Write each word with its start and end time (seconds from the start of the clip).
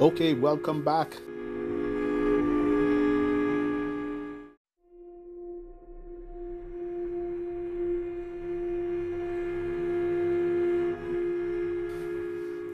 Okay, 0.00 0.32
welcome 0.32 0.82
back. 0.82 1.10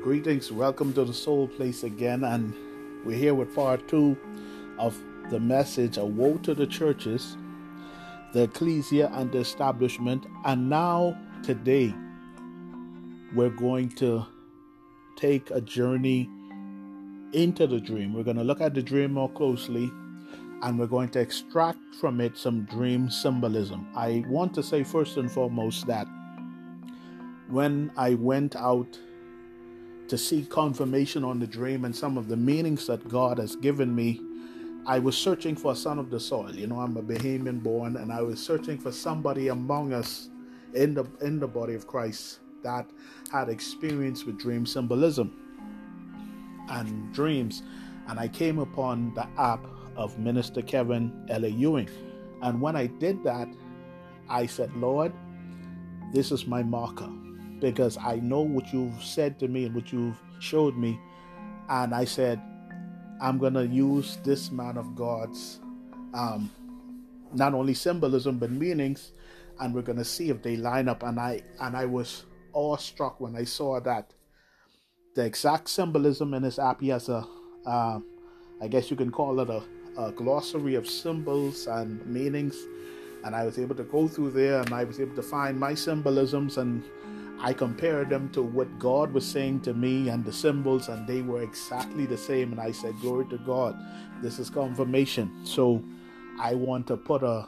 Greetings, 0.04 0.52
welcome 0.52 0.92
to 0.92 1.04
the 1.04 1.12
Soul 1.12 1.48
Place 1.48 1.82
again, 1.82 2.22
and 2.22 2.54
we're 3.04 3.18
here 3.18 3.34
with 3.34 3.52
part 3.56 3.88
two 3.88 4.16
of 4.78 4.96
the 5.28 5.40
message 5.40 5.96
A 5.96 6.04
Woe 6.04 6.36
to 6.44 6.54
the 6.54 6.64
Churches, 6.64 7.36
the 8.34 8.44
Ecclesia 8.44 9.10
and 9.14 9.32
the 9.32 9.38
Establishment. 9.38 10.24
And 10.44 10.70
now, 10.70 11.18
today, 11.42 11.92
we're 13.34 13.50
going 13.50 13.88
to 13.96 14.24
take 15.16 15.50
a 15.50 15.60
journey 15.60 16.30
into 17.32 17.66
the 17.66 17.80
dream. 17.80 18.12
We're 18.12 18.24
going 18.24 18.36
to 18.36 18.44
look 18.44 18.60
at 18.60 18.74
the 18.74 18.82
dream 18.82 19.12
more 19.12 19.30
closely 19.30 19.90
and 20.62 20.78
we're 20.78 20.86
going 20.86 21.08
to 21.10 21.20
extract 21.20 21.78
from 22.00 22.20
it 22.20 22.36
some 22.36 22.64
dream 22.64 23.10
symbolism. 23.10 23.86
I 23.94 24.24
want 24.28 24.54
to 24.54 24.62
say, 24.62 24.84
first 24.84 25.16
and 25.16 25.30
foremost, 25.30 25.86
that 25.86 26.06
when 27.48 27.92
I 27.96 28.14
went 28.14 28.56
out 28.56 28.98
to 30.08 30.16
seek 30.16 30.48
confirmation 30.50 31.24
on 31.24 31.40
the 31.40 31.46
dream 31.46 31.84
and 31.84 31.94
some 31.94 32.16
of 32.16 32.28
the 32.28 32.36
meanings 32.36 32.86
that 32.86 33.06
God 33.08 33.38
has 33.38 33.56
given 33.56 33.94
me, 33.94 34.20
I 34.86 34.98
was 34.98 35.18
searching 35.18 35.56
for 35.56 35.72
a 35.72 35.76
son 35.76 35.98
of 35.98 36.10
the 36.10 36.20
soil. 36.20 36.54
You 36.54 36.68
know, 36.68 36.80
I'm 36.80 36.96
a 36.96 37.02
Bahamian 37.02 37.62
born, 37.62 37.96
and 37.96 38.12
I 38.12 38.22
was 38.22 38.40
searching 38.42 38.78
for 38.78 38.92
somebody 38.92 39.48
among 39.48 39.92
us 39.92 40.30
in 40.74 40.94
the 40.94 41.04
in 41.22 41.40
the 41.40 41.48
body 41.48 41.74
of 41.74 41.86
Christ 41.86 42.38
that 42.62 42.88
had 43.32 43.48
experience 43.48 44.24
with 44.24 44.38
dream 44.38 44.64
symbolism 44.64 45.45
and 46.68 47.12
dreams. 47.12 47.62
And 48.08 48.18
I 48.18 48.28
came 48.28 48.58
upon 48.58 49.14
the 49.14 49.26
app 49.38 49.64
of 49.96 50.18
Minister 50.18 50.62
Kevin 50.62 51.26
L.A. 51.28 51.48
Ewing. 51.48 51.88
And 52.42 52.60
when 52.60 52.76
I 52.76 52.86
did 52.86 53.22
that, 53.24 53.48
I 54.28 54.46
said, 54.46 54.74
Lord, 54.76 55.12
this 56.12 56.30
is 56.30 56.46
my 56.46 56.62
marker 56.62 57.08
because 57.60 57.96
I 57.98 58.16
know 58.16 58.40
what 58.40 58.72
you've 58.72 59.02
said 59.02 59.38
to 59.40 59.48
me 59.48 59.64
and 59.64 59.74
what 59.74 59.92
you've 59.92 60.20
showed 60.40 60.76
me. 60.76 61.00
And 61.68 61.94
I 61.94 62.04
said, 62.04 62.40
I'm 63.20 63.38
going 63.38 63.54
to 63.54 63.66
use 63.66 64.18
this 64.22 64.50
man 64.50 64.76
of 64.76 64.94
God's 64.94 65.60
um, 66.14 66.50
not 67.32 67.54
only 67.54 67.74
symbolism 67.74 68.38
but 68.38 68.50
meanings, 68.50 69.12
and 69.58 69.74
we're 69.74 69.82
going 69.82 69.98
to 69.98 70.04
see 70.04 70.28
if 70.28 70.42
they 70.42 70.56
line 70.56 70.88
up. 70.88 71.02
And 71.02 71.18
I 71.18 71.42
and 71.60 71.76
I 71.76 71.86
was 71.86 72.24
awestruck 72.52 73.20
when 73.20 73.36
I 73.36 73.44
saw 73.44 73.80
that 73.80 74.12
the 75.16 75.24
exact 75.24 75.68
symbolism 75.68 76.34
in 76.34 76.42
this 76.42 76.58
app. 76.58 76.80
He 76.80 76.88
has 76.90 77.08
a, 77.08 77.26
uh, 77.64 77.98
I 78.60 78.68
guess 78.68 78.90
you 78.90 78.96
can 78.96 79.10
call 79.10 79.40
it 79.40 79.48
a, 79.50 79.62
a 79.98 80.12
glossary 80.12 80.74
of 80.76 80.86
symbols 80.88 81.66
and 81.66 82.04
meanings. 82.06 82.54
And 83.24 83.34
I 83.34 83.44
was 83.44 83.58
able 83.58 83.74
to 83.76 83.82
go 83.82 84.06
through 84.06 84.32
there 84.32 84.60
and 84.60 84.72
I 84.72 84.84
was 84.84 85.00
able 85.00 85.16
to 85.16 85.22
find 85.22 85.58
my 85.58 85.74
symbolisms 85.74 86.58
and 86.58 86.84
I 87.40 87.54
compared 87.54 88.10
them 88.10 88.28
to 88.30 88.42
what 88.42 88.78
God 88.78 89.12
was 89.12 89.26
saying 89.26 89.60
to 89.60 89.74
me 89.74 90.08
and 90.08 90.24
the 90.24 90.32
symbols, 90.32 90.88
and 90.88 91.06
they 91.06 91.20
were 91.20 91.42
exactly 91.42 92.06
the 92.06 92.16
same. 92.16 92.52
And 92.52 92.60
I 92.60 92.72
said, 92.72 92.94
Glory 93.02 93.26
to 93.26 93.36
God, 93.38 93.76
this 94.22 94.38
is 94.38 94.48
confirmation. 94.48 95.30
So 95.44 95.82
I 96.40 96.54
want 96.54 96.86
to 96.86 96.96
put 96.96 97.22
a, 97.22 97.46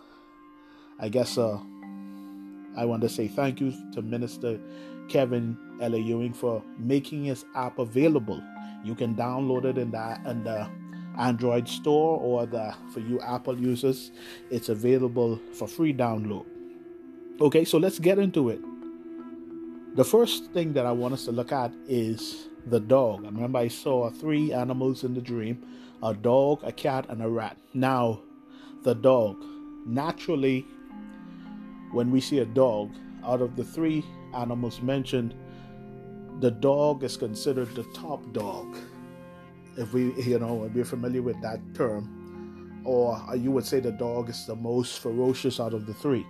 I 1.01 1.09
guess, 1.09 1.39
a, 1.39 1.63
I 2.77 2.85
want 2.85 3.01
to 3.01 3.09
say 3.09 3.29
thank 3.29 3.61
you 3.61 3.73
to 3.95 4.03
Minister 4.03 4.61
Kevin 5.09 5.57
L. 5.81 5.97
Ewing 5.97 6.33
for 6.33 6.63
making 6.79 7.25
his 7.25 7.45
app 7.55 7.79
available. 7.79 8.43
You 8.85 8.95
can 8.95 9.15
download 9.15 9.65
it 9.65 9.79
in 9.79 9.91
the, 9.91 10.21
in 10.27 10.45
the 10.45 10.69
Android 11.19 11.69
store 11.69 12.21
or 12.21 12.47
the 12.47 12.75
for 12.93 13.01
you 13.01 13.21
Apple 13.21 13.59
users, 13.59 14.13
it's 14.51 14.69
available 14.69 15.41
for 15.53 15.67
free 15.67 15.93
download. 15.93 16.47
Okay, 17.41 17.65
so 17.65 17.79
let's 17.79 17.99
get 17.99 18.19
into 18.19 18.51
it. 18.51 18.61
The 19.97 20.05
first 20.05 20.53
thing 20.53 20.73
that 20.75 20.87
I 20.87 20.93
want 20.93 21.15
us 21.15 21.25
to 21.25 21.33
look 21.33 21.51
at 21.51 21.73
is 21.89 22.49
the 22.67 22.81
dog. 22.81 23.25
I 23.25 23.29
remember 23.29 23.59
I 23.59 23.69
saw 23.69 24.11
three 24.11 24.53
animals 24.53 25.05
in 25.05 25.15
the 25.15 25.21
dream 25.21 25.65
a 26.01 26.15
dog, 26.15 26.61
a 26.63 26.71
cat, 26.71 27.07
and 27.09 27.21
a 27.21 27.29
rat. 27.29 27.57
Now, 27.75 28.21
the 28.85 28.95
dog. 28.95 29.45
Naturally, 29.85 30.65
when 31.91 32.13
we 32.13 32.21
see 32.21 32.39
a 32.39 32.45
dog, 32.45 32.93
out 33.25 33.43
of 33.43 33.57
the 33.57 33.65
three 33.65 34.05
animals 34.35 34.81
mentioned, 34.83 35.35
the 36.41 36.51
dog 36.51 37.03
is 37.03 37.17
considered 37.17 37.75
the 37.75 37.85
top 37.95 38.33
dog. 38.33 38.77
If 39.77 39.93
we, 39.93 40.13
you 40.23 40.39
know, 40.39 40.65
if 40.65 40.73
we're 40.73 40.85
familiar 40.85 41.23
with 41.23 41.41
that 41.43 41.61
term, 41.75 42.83
or 42.85 43.21
you 43.37 43.51
would 43.51 43.67
say 43.67 43.81
the 43.81 43.93
dog 43.93 44.31
is 44.31 44.47
the 44.47 44.57
most 44.57 45.01
ferocious 45.01 45.61
out 45.61 45.75
of 45.75 45.87
the 45.87 45.95
three. 45.95 46.27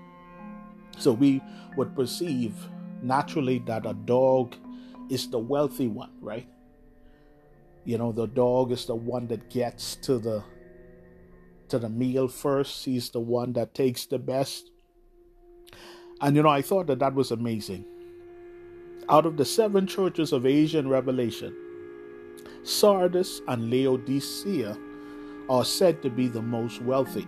So 0.99 1.13
we 1.13 1.41
would 1.77 1.95
perceive 1.95 2.55
naturally 3.03 3.61
that 3.67 3.87
a 3.87 3.95
dog 3.95 4.57
is 5.09 5.31
the 5.31 5.39
wealthy 5.39 5.89
one, 5.89 6.11
right? 6.21 6.49
You 7.85 7.99
know, 7.99 8.13
the 8.13 8.27
dog 8.27 8.73
is 8.73 8.87
the 8.87 8.95
one 8.95 9.29
that 9.29 9.49
gets 9.51 9.97
to 9.97 10.19
the 10.19 10.43
to 11.69 11.79
the 11.79 11.89
meal 11.89 12.29
first. 12.29 12.85
He's 12.85 13.11
the 13.11 13.21
one 13.21 13.53
that 13.53 13.75
takes 13.75 14.07
the 14.07 14.19
best. 14.19 14.71
And 16.21 16.37
you 16.37 16.43
know, 16.43 16.49
I 16.49 16.63
thought 16.63 16.87
that 16.89 16.99
that 16.99 17.15
was 17.15 17.31
amazing. 17.31 17.85
Out 19.09 19.25
of 19.25 19.37
the 19.37 19.45
seven 19.45 19.87
churches 19.87 20.33
of 20.33 20.47
Asian 20.47 20.89
Revelation, 20.89 21.55
Sardis 22.63 23.41
and 23.49 23.71
Laodicea 23.71 24.77
are 25.49 25.65
said 25.65 26.03
to 26.03 26.11
be 26.11 26.29
the 26.29 26.43
most 26.43 26.83
wealthy. 26.83 27.27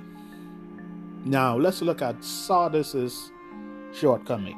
Now, 1.25 1.57
let's 1.57 1.83
look 1.83 2.03
at 2.03 2.25
Sardis's 2.25 3.31
shortcoming. 3.93 4.57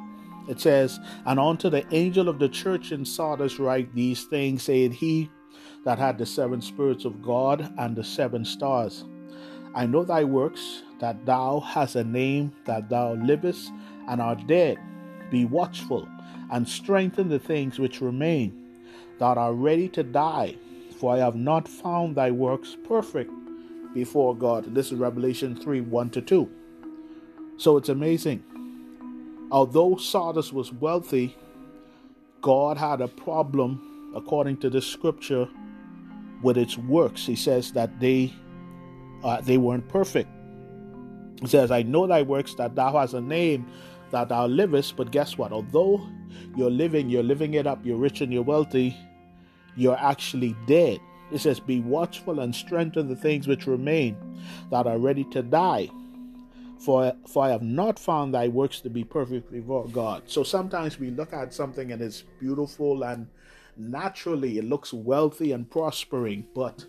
It 0.49 0.59
says, 0.59 0.99
And 1.25 1.39
unto 1.39 1.69
the 1.69 1.85
angel 1.93 2.27
of 2.27 2.39
the 2.39 2.49
church 2.49 2.91
in 2.91 3.05
Sardis 3.05 3.59
write 3.59 3.93
these 3.93 4.25
things, 4.25 4.63
saying, 4.63 4.91
He 4.93 5.29
that 5.85 5.99
had 5.99 6.17
the 6.17 6.25
seven 6.25 6.61
spirits 6.61 7.05
of 7.05 7.21
God 7.21 7.73
and 7.77 7.95
the 7.95 8.03
seven 8.03 8.45
stars. 8.45 9.05
I 9.75 9.85
know 9.85 10.03
thy 10.03 10.23
works, 10.23 10.83
that 10.99 11.25
thou 11.25 11.59
hast 11.59 11.95
a 11.95 12.03
name, 12.03 12.51
that 12.65 12.89
thou 12.89 13.13
livest 13.13 13.71
and 14.07 14.21
are 14.21 14.35
dead. 14.35 14.77
Be 15.31 15.45
watchful 15.45 16.07
and 16.51 16.67
strengthen 16.67 17.29
the 17.29 17.39
things 17.39 17.79
which 17.79 18.01
remain, 18.01 18.59
that 19.19 19.37
are 19.37 19.53
ready 19.53 19.87
to 19.89 20.03
die. 20.03 20.55
For 20.99 21.13
I 21.13 21.17
have 21.17 21.35
not 21.35 21.67
found 21.67 22.15
thy 22.15 22.31
works 22.31 22.77
perfect 22.87 23.31
before 23.93 24.35
God. 24.35 24.73
This 24.73 24.91
is 24.91 24.99
Revelation 24.99 25.55
3 25.55 25.81
1 25.81 26.09
to 26.11 26.21
2. 26.21 26.49
So 27.57 27.77
it's 27.77 27.89
amazing 27.89 28.43
Although 29.53 29.97
Sardis 29.97 30.51
was 30.51 30.73
wealthy, 30.73 31.37
God 32.41 32.75
had 32.75 33.01
a 33.01 33.07
problem, 33.07 34.11
according 34.15 34.57
to 34.57 34.69
this 34.71 34.87
scripture, 34.87 35.47
with 36.41 36.57
its 36.57 36.75
works. 36.75 37.23
He 37.23 37.35
says 37.35 37.71
that 37.73 37.99
they 37.99 38.33
uh, 39.23 39.41
they 39.41 39.57
weren't 39.59 39.87
perfect. 39.87 40.27
He 41.39 41.45
says, 41.47 41.69
I 41.69 41.83
know 41.83 42.07
thy 42.07 42.23
works, 42.23 42.55
that 42.55 42.73
thou 42.75 42.97
hast 42.97 43.13
a 43.13 43.21
name, 43.21 43.67
that 44.13 44.29
thou 44.29 44.47
livest, 44.47 44.95
but 44.95 45.11
guess 45.11 45.37
what? 45.37 45.51
Although 45.51 46.07
you're 46.55 46.71
living, 46.71 47.09
you're 47.09 47.23
living 47.23 47.55
it 47.55 47.67
up, 47.67 47.85
you're 47.85 47.97
rich 47.97 48.21
and 48.21 48.31
you're 48.31 48.43
wealthy, 48.43 48.95
you're 49.75 49.97
actually 49.97 50.55
dead. 50.65 50.99
It 51.31 51.39
says, 51.39 51.59
Be 51.59 51.81
watchful 51.81 52.39
and 52.39 52.55
strengthen 52.55 53.09
the 53.09 53.15
things 53.15 53.47
which 53.47 53.67
remain 53.67 54.15
that 54.71 54.87
are 54.87 54.97
ready 54.99 55.25
to 55.31 55.41
die 55.41 55.89
for 56.79 57.13
for 57.27 57.45
I 57.45 57.49
have 57.49 57.63
not 57.63 57.97
found 57.97 58.33
thy 58.33 58.49
works 58.49 58.81
to 58.81 58.89
be 58.89 59.03
perfect 59.03 59.51
before 59.51 59.87
God. 59.87 60.23
So 60.25 60.43
sometimes 60.43 60.99
we 60.99 61.11
look 61.11 61.33
at 61.33 61.53
something 61.53 61.91
and 61.91 62.01
it's 62.01 62.23
beautiful 62.39 63.03
and 63.03 63.27
naturally 63.77 64.57
it 64.57 64.65
looks 64.65 64.93
wealthy 64.93 65.53
and 65.53 65.69
prospering, 65.69 66.45
but 66.53 66.85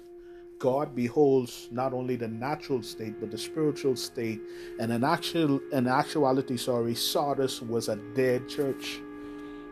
God 0.65 0.95
beholds 0.95 1.69
not 1.71 1.93
only 1.93 2.17
the 2.17 2.27
natural 2.27 2.83
state 2.83 3.21
but 3.21 3.31
the 3.31 3.37
spiritual 3.37 3.97
state. 3.97 4.41
And 4.81 4.91
in 4.91 5.05
actual 5.05 5.61
in 5.73 5.87
actuality, 5.87 6.57
sorry, 6.57 6.95
Sardis 6.95 7.61
was 7.61 7.91
a 7.91 7.97
dead 8.15 8.49
church. 8.49 8.99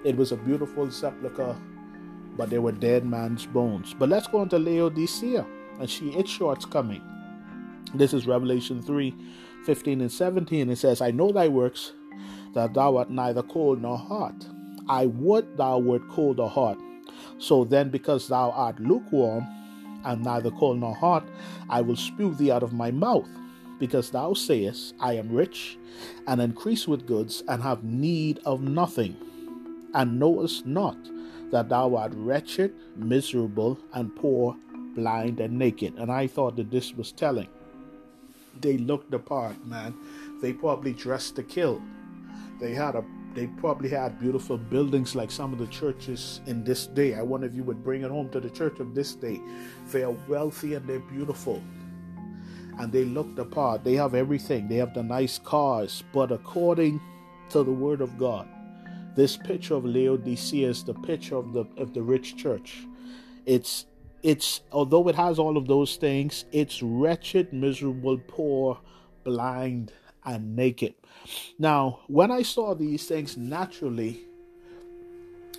It 0.04 0.14
was 0.14 0.32
a 0.32 0.36
beautiful 0.36 0.90
sepulchre, 0.90 1.56
but 2.36 2.50
they 2.50 2.58
were 2.58 2.72
dead 2.72 3.06
man's 3.06 3.46
bones. 3.46 3.94
But 3.98 4.10
let's 4.10 4.26
go 4.26 4.40
on 4.40 4.50
to 4.50 4.58
Laodicea, 4.58 5.46
and 5.80 5.88
she 5.88 6.10
its 6.10 6.28
shorts 6.28 6.66
coming. 6.66 7.00
This 7.94 8.12
is 8.12 8.26
Revelation 8.26 8.82
3 8.82 9.14
15 9.64 10.02
and 10.02 10.12
17, 10.12 10.68
it 10.68 10.76
says, 10.76 11.00
I 11.00 11.10
know 11.10 11.32
thy 11.32 11.48
works, 11.48 11.92
that 12.52 12.74
thou 12.74 12.98
art 12.98 13.08
neither 13.08 13.42
cold 13.42 13.80
nor 13.80 13.96
hot. 13.96 14.34
I 14.90 15.06
would 15.06 15.56
thou 15.56 15.78
wert 15.78 16.06
cold 16.10 16.38
or 16.38 16.50
hot. 16.50 16.76
So 17.38 17.64
then, 17.64 17.88
because 17.88 18.28
thou 18.28 18.50
art 18.50 18.78
lukewarm, 18.78 19.46
and 20.04 20.22
neither 20.22 20.50
cold 20.50 20.78
nor 20.78 20.94
hot, 20.94 21.24
I 21.68 21.80
will 21.80 21.96
spew 21.96 22.34
thee 22.34 22.50
out 22.50 22.62
of 22.62 22.72
my 22.72 22.90
mouth. 22.90 23.28
Because 23.78 24.10
thou 24.10 24.32
sayest, 24.34 24.94
I 25.00 25.14
am 25.14 25.32
rich, 25.32 25.76
and 26.26 26.40
increase 26.40 26.86
with 26.86 27.06
goods, 27.06 27.42
and 27.48 27.62
have 27.62 27.82
need 27.82 28.38
of 28.44 28.60
nothing, 28.60 29.16
and 29.94 30.20
knowest 30.20 30.66
not 30.66 30.96
that 31.50 31.68
thou 31.68 31.96
art 31.96 32.12
wretched, 32.14 32.72
miserable, 32.96 33.78
and 33.92 34.14
poor 34.14 34.56
blind, 34.94 35.40
and 35.40 35.58
naked. 35.58 35.94
And 35.96 36.10
I 36.10 36.26
thought 36.26 36.56
that 36.56 36.70
this 36.70 36.94
was 36.94 37.12
telling. 37.12 37.48
They 38.60 38.78
looked 38.78 39.10
the 39.10 39.54
man. 39.64 39.94
They 40.40 40.52
probably 40.52 40.92
dressed 40.92 41.36
to 41.36 41.42
kill. 41.42 41.82
They 42.60 42.74
had 42.74 42.94
a 42.94 43.04
they 43.34 43.46
probably 43.46 43.88
had 43.88 44.20
beautiful 44.20 44.58
buildings 44.58 45.14
like 45.14 45.30
some 45.30 45.52
of 45.52 45.58
the 45.58 45.66
churches 45.68 46.40
in 46.46 46.64
this 46.64 46.86
day. 46.86 47.14
I 47.14 47.22
wonder 47.22 47.46
if 47.46 47.54
you 47.54 47.64
would 47.64 47.82
bring 47.82 48.02
it 48.02 48.10
home 48.10 48.28
to 48.30 48.40
the 48.40 48.50
church 48.50 48.78
of 48.78 48.94
this 48.94 49.14
day. 49.14 49.40
They 49.90 50.02
are 50.02 50.14
wealthy 50.28 50.74
and 50.74 50.86
they're 50.86 50.98
beautiful. 50.98 51.62
And 52.78 52.92
they 52.92 53.04
look 53.04 53.34
the 53.34 53.44
part. 53.44 53.84
They 53.84 53.94
have 53.94 54.14
everything. 54.14 54.68
They 54.68 54.76
have 54.76 54.94
the 54.94 55.02
nice 55.02 55.38
cars. 55.38 56.04
But 56.12 56.30
according 56.30 57.00
to 57.50 57.62
the 57.62 57.72
word 57.72 58.00
of 58.00 58.18
God, 58.18 58.48
this 59.14 59.36
picture 59.36 59.74
of 59.74 59.84
Laodicea 59.84 60.68
is 60.68 60.84
the 60.84 60.94
picture 60.94 61.36
of 61.36 61.52
the 61.52 61.66
of 61.76 61.92
the 61.92 62.02
rich 62.02 62.36
church. 62.36 62.86
It's 63.44 63.86
it's 64.22 64.62
although 64.70 65.08
it 65.08 65.14
has 65.16 65.38
all 65.38 65.56
of 65.56 65.66
those 65.66 65.96
things, 65.96 66.44
it's 66.52 66.82
wretched, 66.82 67.52
miserable, 67.52 68.18
poor, 68.26 68.78
blind, 69.24 69.92
and 70.24 70.56
naked. 70.56 70.94
Now, 71.58 72.00
when 72.06 72.30
I 72.30 72.42
saw 72.42 72.74
these 72.74 73.06
things 73.06 73.36
naturally, 73.36 74.24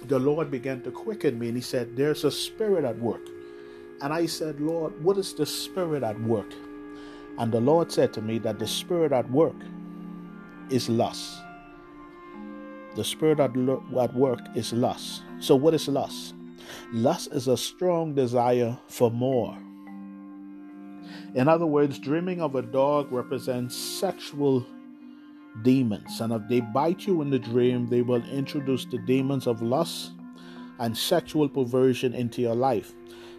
the 0.08 0.20
Lord 0.20 0.52
began 0.52 0.82
to 0.84 0.92
quicken 0.92 1.40
me 1.40 1.48
and 1.48 1.58
He 1.58 1.64
said, 1.64 1.96
There's 1.96 2.24
a 2.24 2.32
spirit 2.32 2.86
at 2.86 2.98
work. 3.00 3.26
And 4.02 4.12
I 4.14 4.26
said, 4.26 4.60
Lord, 4.60 5.02
what 5.04 5.18
is 5.18 5.34
the 5.34 5.46
spirit 5.46 6.04
at 6.04 6.20
work? 6.22 6.52
And 7.38 7.52
the 7.52 7.62
Lord 7.62 7.92
said 7.92 8.14
to 8.14 8.22
me 8.22 8.38
that 8.40 8.60
the 8.60 8.68
spirit 8.68 9.12
at 9.12 9.30
work 9.32 9.56
is 10.70 10.90
lust. 10.90 11.40
The 12.96 13.04
spirit 13.04 13.40
at, 13.40 13.52
at 13.98 14.14
work 14.14 14.40
is 14.56 14.74
lust. 14.74 15.24
So, 15.40 15.56
what 15.56 15.74
is 15.74 15.88
lust? 15.88 16.36
Lust 16.92 17.34
is 17.34 17.48
a 17.48 17.58
strong 17.58 18.14
desire 18.14 18.78
for 18.88 19.10
more. 19.10 19.58
In 21.36 21.48
other 21.48 21.66
words, 21.66 21.98
dreaming 21.98 22.42
of 22.42 22.56
a 22.56 22.62
dog 22.62 23.12
represents 23.12 23.76
sexual 23.76 24.66
demons. 25.64 26.22
And 26.22 26.32
if 26.32 26.42
they 26.48 26.62
bite 26.62 27.08
you 27.08 27.22
in 27.22 27.32
the 27.32 27.40
dream, 27.40 27.88
they 27.88 28.02
will 28.02 28.24
introduce 28.26 28.86
the 28.86 29.00
demons 29.00 29.48
of 29.48 29.62
lust 29.62 30.12
and 30.80 30.96
sexual 30.96 31.50
perversion 31.50 32.14
into 32.14 32.42
your 32.42 32.56
life. 32.56 32.94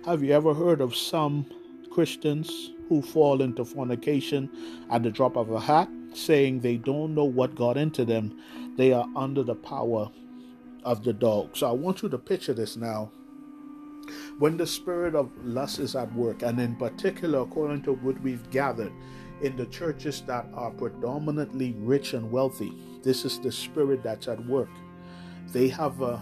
Have 0.05 0.23
you 0.23 0.33
ever 0.33 0.55
heard 0.55 0.81
of 0.81 0.97
some 0.97 1.47
Christians 1.93 2.73
who 2.89 3.01
fall 3.01 3.43
into 3.43 3.65
fornication 3.65 4.51
at 4.91 5.03
the 5.03 5.11
drop 5.11 5.37
of 5.37 5.51
a 5.51 5.61
hat, 5.61 5.89
saying 6.13 6.61
they 6.61 6.77
don't 6.77 7.15
know 7.15 7.25
what 7.25 7.55
got 7.55 7.77
into 7.77 8.05
them? 8.05 8.41
They 8.77 8.93
are 8.93 9.07
under 9.15 9.45
the 9.45 9.55
power 9.55 10.11
of 10.85 11.05
the 11.05 11.13
dog. 11.13 11.57
So 11.57 11.69
I 11.69 11.73
want 11.73 12.03
you 12.03 12.09
to 12.09 12.19
picture 12.19 12.53
this 12.53 12.77
now. 12.77 13.13
When 14.39 14.57
the 14.57 14.67
spirit 14.67 15.15
of 15.15 15.31
lust 15.45 15.79
is 15.79 15.95
at 15.95 16.13
work, 16.15 16.43
and 16.43 16.59
in 16.61 16.75
particular, 16.75 17.41
according 17.41 17.83
to 17.83 17.93
what 17.93 18.21
we've 18.21 18.51
gathered 18.51 18.93
in 19.43 19.57
the 19.57 19.67
churches 19.67 20.23
that 20.27 20.47
are 20.55 20.73
predominantly 20.73 21.73
rich 21.79 22.15
and 22.15 22.31
wealthy, 22.31 22.73
this 23.03 23.25
is 23.25 23.39
the 23.39 23.53
spirit 23.53 24.03
that's 24.03 24.27
at 24.27 24.45
work. 24.47 24.71
They 25.53 25.69
have 25.69 26.01
a, 26.01 26.21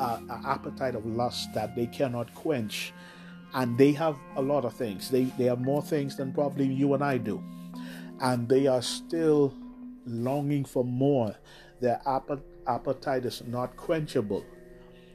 a, 0.00 0.22
a 0.28 0.42
appetite 0.44 0.96
of 0.96 1.06
lust 1.06 1.54
that 1.54 1.76
they 1.76 1.86
cannot 1.86 2.34
quench, 2.34 2.92
and 3.54 3.78
they 3.78 3.92
have 3.92 4.16
a 4.34 4.42
lot 4.42 4.64
of 4.64 4.74
things. 4.74 5.08
They 5.08 5.24
they 5.38 5.44
have 5.44 5.60
more 5.60 5.82
things 5.82 6.16
than 6.16 6.32
probably 6.32 6.66
you 6.66 6.94
and 6.94 7.04
I 7.04 7.18
do, 7.18 7.42
and 8.20 8.48
they 8.48 8.66
are 8.66 8.82
still 8.82 9.54
longing 10.04 10.64
for 10.64 10.84
more. 10.84 11.36
Their 11.80 12.02
appetite 12.66 13.24
is 13.24 13.42
not 13.46 13.76
quenchable. 13.76 14.44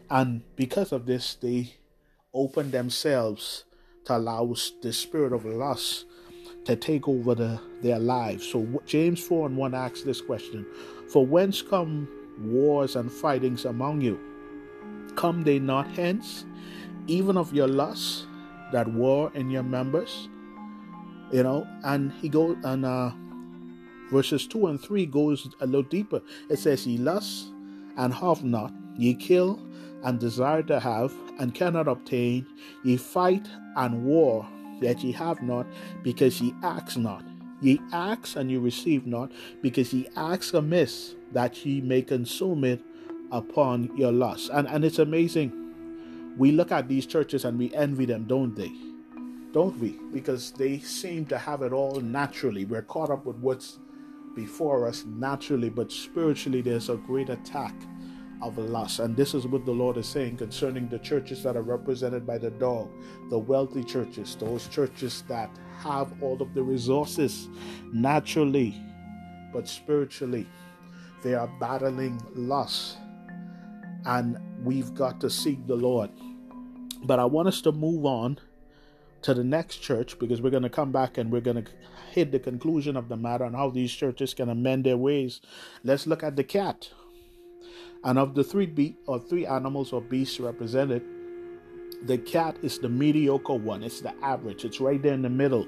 And 0.10 0.44
because 0.56 0.92
of 0.92 1.06
this, 1.06 1.36
they 1.36 1.74
open 2.36 2.70
themselves 2.70 3.64
to 4.06 4.18
allow 4.18 4.54
the 4.82 4.94
spirit 4.94 5.34
of 5.34 5.46
lust 5.46 6.06
to 6.66 6.76
take 6.76 7.08
over 7.08 7.34
the, 7.34 7.60
their 7.82 8.00
lives. 8.00 8.48
So 8.48 8.68
James 8.86 9.26
4 9.26 9.48
and 9.48 9.58
1 9.58 9.74
asks 9.74 10.02
this 10.04 10.22
question 10.22 10.66
For 11.12 11.26
whence 11.26 11.62
come 11.62 12.08
wars 12.40 12.96
and 12.96 13.12
fightings 13.12 13.66
among 13.66 14.02
you? 14.02 14.20
Come 15.16 15.44
they 15.44 15.60
not 15.60 15.88
hence, 15.92 16.46
even 17.08 17.38
of 17.38 17.54
your 17.54 17.68
lusts 17.68 18.28
that 18.72 18.88
war 18.88 19.32
in 19.34 19.50
your 19.50 19.64
members? 19.64 20.28
You 21.32 21.44
know, 21.44 21.68
and 21.84 22.12
he 22.14 22.30
goes 22.30 22.58
and 22.64 22.86
uh 22.86 23.12
verses 24.12 24.46
2 24.48 24.68
and 24.68 24.80
3 24.80 25.06
goes 25.08 25.48
a 25.62 25.66
little 25.66 25.84
deeper. 25.84 26.22
It 26.50 26.60
says, 26.60 26.86
Ye 26.86 26.98
lust 26.98 27.48
and 27.98 28.14
have 28.14 28.44
not, 28.44 28.74
ye 28.98 29.16
kill 29.16 29.60
and 30.06 30.20
desire 30.20 30.64
to 30.64 30.80
have, 30.80 31.14
and 31.40 31.54
cannot 31.54 31.88
obtain. 31.88 32.46
Ye 32.84 32.96
fight 32.96 33.48
and 33.76 34.06
war, 34.06 34.48
yet 34.80 35.04
ye 35.04 35.12
have 35.12 35.42
not, 35.42 35.68
because 36.04 36.40
ye 36.40 36.54
ask 36.64 36.96
not. 36.96 37.24
Ye 37.62 37.82
ask 37.92 38.36
and 38.36 38.50
ye 38.50 38.58
receive 38.58 39.06
not, 39.08 39.32
because 39.62 39.94
ye 39.94 40.08
ask 40.16 40.54
amiss, 40.54 41.16
that 41.34 41.66
ye 41.66 41.82
may 41.82 42.02
consume 42.02 42.64
it 42.64 42.82
upon 43.32 43.90
your 43.98 44.12
lust. 44.12 44.52
And, 44.54 44.68
and 44.68 44.86
it's 44.86 45.00
amazing. 45.00 45.52
We 46.38 46.52
look 46.52 46.72
at 46.72 46.88
these 46.88 47.06
churches 47.06 47.44
and 47.44 47.58
we 47.58 47.74
envy 47.74 48.06
them, 48.06 48.26
don't 48.26 48.56
they? 48.56 48.72
Don't 49.54 49.80
we? 49.80 49.98
Because 50.14 50.52
they 50.52 50.80
seem 50.80 51.26
to 51.28 51.38
have 51.38 51.62
it 51.62 51.72
all 51.72 52.00
naturally. 52.02 52.66
We're 52.66 52.82
caught 52.82 53.10
up 53.10 53.26
with 53.26 53.38
what's 53.38 53.80
before 54.36 54.88
us 54.88 55.06
naturally, 55.06 55.70
but 55.70 55.92
spiritually, 55.92 56.62
there's 56.62 56.90
a 56.90 56.98
great 56.98 57.30
attack 57.30 57.74
of 58.46 58.58
lust. 58.58 59.00
And 59.00 59.16
this 59.16 59.34
is 59.34 59.48
what 59.48 59.66
the 59.66 59.72
Lord 59.72 59.98
is 59.98 60.08
saying 60.08 60.38
concerning 60.38 60.88
the 60.88 61.00
churches 61.00 61.44
that 61.44 61.56
are 61.56 61.62
represented 61.62 62.26
by 62.26 62.38
the 62.38 62.52
dog, 62.52 62.90
the 63.30 63.40
wealthy 63.40 63.84
churches, 63.84 64.36
those 64.36 64.68
churches 64.68 65.24
that 65.28 65.50
have 65.80 66.12
all 66.22 66.42
of 66.42 66.54
the 66.54 66.64
resources 66.64 67.50
naturally, 67.92 68.76
but 69.52 69.68
spiritually, 69.68 70.48
they 71.24 71.34
are 71.34 71.50
battling 71.60 72.22
lust. 72.36 72.98
And 74.06 74.38
we've 74.64 74.94
got 74.94 75.20
to 75.22 75.30
seek 75.30 75.66
the 75.66 75.76
Lord. 75.76 76.12
But 77.04 77.20
I 77.20 77.26
want 77.26 77.48
us 77.48 77.62
to 77.62 77.72
move 77.72 78.06
on 78.06 78.40
to 79.24 79.34
the 79.34 79.44
next 79.44 79.78
church 79.78 80.20
because 80.20 80.40
we're 80.40 80.52
going 80.52 80.62
to 80.62 80.70
come 80.70 80.92
back 80.92 81.18
and 81.18 81.32
we're 81.32 81.42
going 81.42 81.64
to 81.64 81.72
hit 82.12 82.32
the 82.32 82.38
conclusion 82.38 82.96
of 82.96 83.10
the 83.10 83.18
matter 83.18 83.44
and 83.44 83.56
how 83.56 83.72
these 83.72 83.92
churches 83.92 84.36
can 84.36 84.50
amend 84.50 84.86
their 84.86 84.98
ways. 84.98 85.42
Let's 85.84 86.06
look 86.06 86.22
at 86.22 86.36
the 86.36 86.44
cat. 86.44 86.90
And 88.06 88.20
of 88.20 88.36
the 88.36 88.44
three 88.44 88.68
be- 88.68 88.96
or 89.08 89.20
three 89.20 89.46
animals 89.48 89.92
or 89.92 90.00
beasts 90.00 90.40
represented, 90.40 91.04
the 92.04 92.20
cat 92.20 92.56
is 92.62 92.78
the 92.78 92.88
mediocre 92.88 93.56
one. 93.56 93.82
It's 93.82 94.02
the 94.02 94.14
average. 94.24 94.64
It's 94.64 94.80
right 94.80 95.02
there 95.02 95.14
in 95.14 95.24
the 95.24 95.30
middle. 95.30 95.68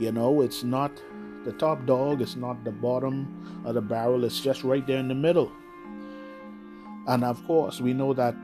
You 0.00 0.10
know, 0.10 0.42
it's 0.42 0.64
not 0.64 0.90
the 1.44 1.52
top 1.52 1.86
dog. 1.86 2.20
It's 2.20 2.34
not 2.34 2.64
the 2.64 2.72
bottom 2.72 3.62
of 3.64 3.74
the 3.74 3.80
barrel. 3.80 4.24
It's 4.24 4.40
just 4.40 4.64
right 4.64 4.84
there 4.84 4.98
in 4.98 5.06
the 5.06 5.14
middle. 5.14 5.52
And 7.06 7.22
of 7.22 7.44
course, 7.46 7.80
we 7.80 7.92
know 7.92 8.12
that. 8.14 8.34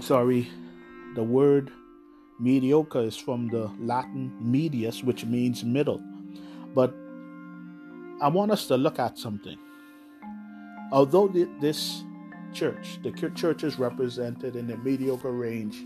Sorry, 0.00 0.48
the 1.14 1.22
word 1.22 1.72
mediocre 2.38 3.00
is 3.00 3.16
from 3.16 3.48
the 3.48 3.70
Latin 3.78 4.36
medius, 4.40 5.02
which 5.02 5.24
means 5.24 5.64
middle. 5.64 6.02
But 6.74 6.94
I 8.20 8.28
want 8.28 8.50
us 8.50 8.66
to 8.66 8.76
look 8.76 8.98
at 8.98 9.18
something. 9.18 9.56
Although 10.92 11.28
this 11.60 12.02
church. 12.52 12.98
The 13.02 13.12
churches 13.34 13.78
represented 13.78 14.56
in 14.56 14.66
the 14.66 14.76
mediocre 14.76 15.32
range 15.32 15.84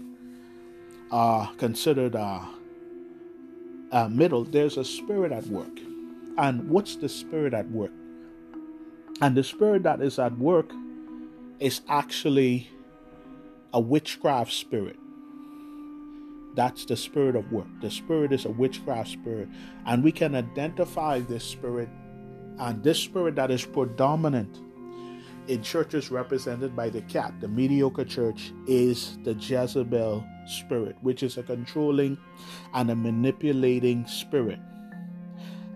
are 1.11 1.53
considered 1.55 2.17
uh, 2.17 2.41
uh, 3.93 4.09
middle. 4.09 4.45
There's 4.45 4.77
a 4.77 4.85
spirit 4.85 5.33
at 5.33 5.47
work. 5.47 5.79
And 6.37 6.69
what's 6.69 6.97
the 6.97 7.09
spirit 7.09 7.55
at 7.55 7.71
work? 7.71 7.93
And 9.21 9.37
the 9.37 9.45
spirit 9.45 9.85
that 9.85 10.01
is 10.01 10.19
at 10.19 10.37
work 10.39 10.73
is 11.61 11.83
actually 11.89 12.69
a 13.73 13.81
witchcraft 13.81 14.53
spirit. 14.53 14.99
That's 16.55 16.85
the 16.85 16.97
spirit 16.97 17.37
of 17.37 17.51
work. 17.53 17.67
The 17.81 17.91
spirit 17.91 18.33
is 18.33 18.45
a 18.45 18.51
witchcraft 18.51 19.11
spirit. 19.11 19.49
And 19.87 20.03
we 20.03 20.13
can 20.13 20.35
identify 20.35 21.21
this 21.21 21.45
spirit 21.45 21.89
and 22.59 22.83
this 22.83 22.99
spirit 22.99 23.35
that 23.37 23.51
is 23.51 23.65
predominant 23.65 24.61
in 25.49 25.63
churches 25.63 26.11
represented 26.11 26.75
by 26.75 26.89
the 26.89 27.03
cat, 27.03 27.35
the 27.41 27.49
mediocre 27.49 28.05
church, 28.05 28.53
is 28.67 29.19
the 29.25 29.35
Jezebel 29.35 30.25
spirit, 30.47 30.97
which 31.03 31.23
is 31.23 31.37
a 31.37 31.43
controlling 31.43 32.19
and 32.73 32.91
a 32.91 32.97
manipulating 32.97 34.07
spirit. 34.07 34.59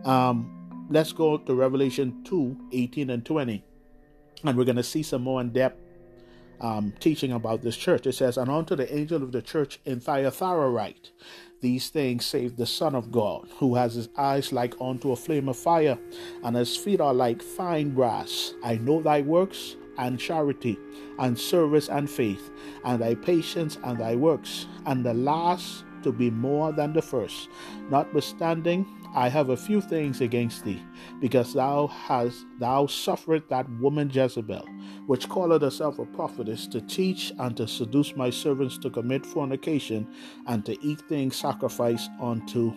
Um, 0.04 0.86
let's 0.90 1.12
go 1.12 1.38
to 1.38 1.54
Revelation 1.54 2.22
2 2.24 2.56
18 2.72 3.10
and 3.10 3.24
20, 3.24 3.64
and 4.44 4.56
we're 4.56 4.64
going 4.64 4.76
to 4.76 4.82
see 4.82 5.02
some 5.02 5.22
more 5.22 5.40
in 5.40 5.50
depth 5.52 5.87
um, 6.60 6.92
teaching 7.00 7.32
about 7.32 7.62
this 7.62 7.76
church. 7.76 8.06
It 8.06 8.14
says, 8.14 8.36
And 8.36 8.50
unto 8.50 8.76
the 8.76 8.92
angel 8.94 9.22
of 9.22 9.32
the 9.32 9.42
church 9.42 9.80
in 9.84 10.00
Thyatira 10.00 10.70
write, 10.70 11.10
these 11.60 11.88
things 11.88 12.24
save 12.24 12.56
the 12.56 12.66
Son 12.66 12.94
of 12.94 13.10
God, 13.10 13.48
who 13.58 13.74
has 13.74 13.94
his 13.94 14.08
eyes 14.16 14.52
like 14.52 14.74
unto 14.80 15.10
a 15.10 15.16
flame 15.16 15.48
of 15.48 15.56
fire, 15.56 15.98
and 16.44 16.54
his 16.54 16.76
feet 16.76 17.00
are 17.00 17.14
like 17.14 17.42
fine 17.42 17.90
brass. 17.90 18.54
I 18.62 18.76
know 18.76 19.02
thy 19.02 19.22
works, 19.22 19.74
and 19.98 20.20
charity, 20.20 20.78
and 21.18 21.36
service, 21.36 21.88
and 21.88 22.08
faith, 22.08 22.50
and 22.84 23.02
thy 23.02 23.16
patience, 23.16 23.78
and 23.82 23.98
thy 23.98 24.14
works, 24.14 24.66
and 24.86 25.04
the 25.04 25.14
last 25.14 25.84
to 26.04 26.12
be 26.12 26.30
more 26.30 26.72
than 26.72 26.92
the 26.92 27.02
first. 27.02 27.48
Notwithstanding, 27.90 28.86
I 29.14 29.28
have 29.28 29.48
a 29.48 29.56
few 29.56 29.80
things 29.80 30.20
against 30.20 30.64
thee, 30.64 30.82
because 31.20 31.54
thou 31.54 31.86
hast 31.86 32.44
thou 32.58 32.86
suffered 32.86 33.48
that 33.48 33.68
woman 33.80 34.10
Jezebel, 34.10 34.66
which 35.06 35.28
calleth 35.28 35.62
herself 35.62 35.98
a 35.98 36.04
prophetess, 36.04 36.66
to 36.68 36.80
teach 36.82 37.32
and 37.38 37.56
to 37.56 37.66
seduce 37.66 38.14
my 38.16 38.30
servants 38.30 38.78
to 38.78 38.90
commit 38.90 39.24
fornication 39.24 40.06
and 40.46 40.64
to 40.66 40.76
eat 40.84 41.00
things 41.08 41.36
sacrificed 41.36 42.10
unto 42.20 42.72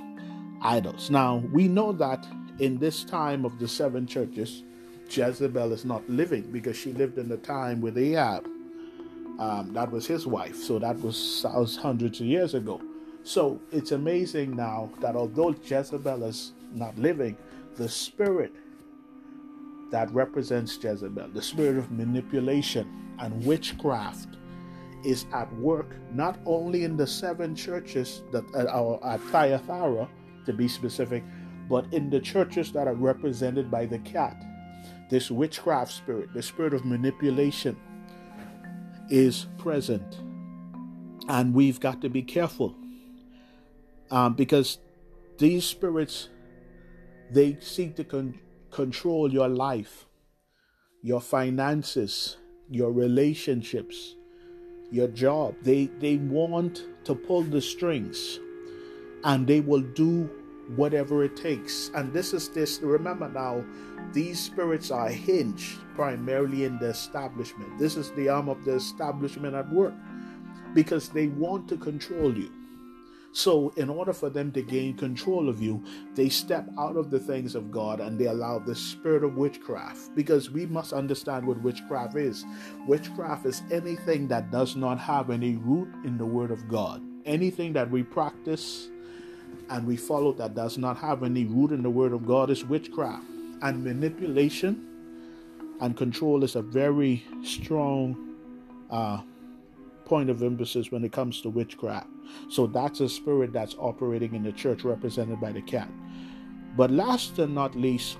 idols. 0.61 1.09
Now 1.09 1.43
we 1.51 1.67
know 1.67 1.91
that 1.93 2.25
in 2.59 2.77
this 2.77 3.03
time 3.03 3.45
of 3.45 3.59
the 3.59 3.67
seven 3.67 4.07
churches, 4.07 4.63
Jezebel 5.09 5.73
is 5.73 5.83
not 5.83 6.07
living 6.09 6.51
because 6.51 6.77
she 6.77 6.93
lived 6.93 7.17
in 7.17 7.27
the 7.27 7.37
time 7.37 7.81
with 7.81 7.97
Ahab. 7.97 8.47
Um, 9.39 9.73
that 9.73 9.91
was 9.91 10.05
his 10.05 10.27
wife, 10.27 10.55
so 10.55 10.79
that 10.79 10.99
was 10.99 11.45
hundreds 11.81 12.19
of 12.19 12.27
years 12.27 12.53
ago. 12.53 12.79
So 13.23 13.59
it's 13.71 13.91
amazing 13.91 14.55
now 14.55 14.89
that 14.99 15.15
although 15.15 15.55
Jezebel 15.63 16.23
is 16.23 16.53
not 16.73 16.97
living, 16.97 17.37
the 17.75 17.87
spirit 17.87 18.53
that 19.91 20.11
represents 20.11 20.77
Jezebel, 20.81 21.29
the 21.29 21.41
spirit 21.41 21.77
of 21.77 21.91
manipulation 21.91 23.13
and 23.19 23.45
witchcraft, 23.45 24.37
is 25.03 25.25
at 25.33 25.51
work 25.55 25.95
not 26.13 26.39
only 26.45 26.83
in 26.83 26.95
the 26.95 27.07
seven 27.07 27.55
churches 27.55 28.23
that 28.31 28.43
are 28.55 29.03
at 29.03 29.19
Thyatira, 29.21 30.07
to 30.45 30.53
be 30.53 30.67
specific, 30.67 31.23
but 31.69 31.85
in 31.93 32.09
the 32.09 32.19
churches 32.19 32.71
that 32.71 32.87
are 32.87 32.95
represented 32.95 33.69
by 33.69 33.85
the 33.85 33.99
cat. 33.99 34.43
This 35.09 35.29
witchcraft 35.29 35.91
spirit, 35.91 36.33
the 36.33 36.41
spirit 36.41 36.73
of 36.73 36.85
manipulation, 36.85 37.77
is 39.09 39.47
present. 39.57 40.19
And 41.27 41.53
we've 41.53 41.79
got 41.79 42.01
to 42.01 42.09
be 42.09 42.23
careful 42.23 42.75
um, 44.11 44.33
because 44.33 44.77
these 45.37 45.65
spirits 45.65 46.29
they 47.31 47.57
seek 47.59 47.95
to 47.95 48.03
con- 48.03 48.39
control 48.69 49.31
your 49.31 49.47
life 49.47 50.05
your 51.01 51.21
finances 51.21 52.37
your 52.69 52.91
relationships 52.91 54.15
your 54.91 55.07
job. 55.07 55.55
They 55.63 55.85
they 55.99 56.17
want 56.17 56.85
to 57.05 57.15
pull 57.15 57.43
the 57.43 57.61
strings 57.61 58.39
and 59.23 59.47
they 59.47 59.61
will 59.61 59.81
do 59.81 60.29
whatever 60.75 61.23
it 61.23 61.35
takes. 61.35 61.89
And 61.95 62.13
this 62.13 62.33
is 62.33 62.49
this 62.49 62.79
remember 62.81 63.29
now 63.29 63.63
these 64.13 64.39
spirits 64.39 64.91
are 64.91 65.09
hinged 65.09 65.79
primarily 65.95 66.65
in 66.65 66.77
the 66.79 66.87
establishment. 66.87 67.79
This 67.79 67.95
is 67.95 68.11
the 68.11 68.29
arm 68.29 68.49
of 68.49 68.63
the 68.65 68.75
establishment 68.75 69.55
at 69.55 69.71
work 69.71 69.93
because 70.73 71.09
they 71.09 71.27
want 71.27 71.67
to 71.69 71.77
control 71.77 72.37
you 72.37 72.51
so, 73.33 73.69
in 73.77 73.89
order 73.89 74.11
for 74.11 74.29
them 74.29 74.51
to 74.51 74.61
gain 74.61 74.97
control 74.97 75.47
of 75.47 75.61
you, 75.61 75.81
they 76.15 76.27
step 76.27 76.67
out 76.77 76.97
of 76.97 77.09
the 77.09 77.19
things 77.19 77.55
of 77.55 77.71
God 77.71 78.01
and 78.01 78.19
they 78.19 78.25
allow 78.25 78.59
the 78.59 78.75
spirit 78.75 79.23
of 79.23 79.37
witchcraft. 79.37 80.13
Because 80.15 80.51
we 80.51 80.65
must 80.65 80.91
understand 80.91 81.47
what 81.47 81.61
witchcraft 81.61 82.17
is. 82.17 82.45
Witchcraft 82.87 83.45
is 83.45 83.63
anything 83.71 84.27
that 84.27 84.51
does 84.51 84.75
not 84.75 84.99
have 84.99 85.29
any 85.29 85.55
root 85.55 85.87
in 86.03 86.17
the 86.17 86.25
Word 86.25 86.51
of 86.51 86.67
God. 86.67 87.01
Anything 87.25 87.71
that 87.73 87.89
we 87.89 88.03
practice 88.03 88.89
and 89.69 89.87
we 89.87 89.95
follow 89.95 90.33
that 90.33 90.53
does 90.53 90.77
not 90.77 90.97
have 90.97 91.23
any 91.23 91.45
root 91.45 91.71
in 91.71 91.83
the 91.83 91.89
Word 91.89 92.11
of 92.11 92.27
God 92.27 92.49
is 92.49 92.65
witchcraft. 92.65 93.23
And 93.61 93.81
manipulation 93.81 94.87
and 95.79 95.95
control 95.95 96.43
is 96.43 96.57
a 96.57 96.61
very 96.61 97.23
strong 97.43 98.35
uh, 98.89 99.21
point 100.11 100.29
of 100.29 100.43
emphasis 100.43 100.91
when 100.91 101.05
it 101.05 101.13
comes 101.13 101.39
to 101.39 101.49
witchcraft. 101.49 102.09
So 102.49 102.67
that's 102.67 102.99
a 102.99 103.07
spirit 103.07 103.53
that's 103.53 103.75
operating 103.79 104.35
in 104.35 104.43
the 104.43 104.51
church 104.51 104.83
represented 104.83 105.39
by 105.39 105.53
the 105.53 105.61
cat. 105.61 105.89
But 106.75 106.91
last 106.91 107.39
and 107.39 107.55
not 107.55 107.77
least, 107.77 108.17